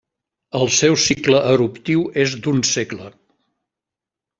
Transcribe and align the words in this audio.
El 0.59 0.71
seu 0.77 0.97
cicle 1.03 1.43
eruptiu 1.51 2.09
és 2.25 2.37
d'un 2.47 2.67
segle. 2.75 3.15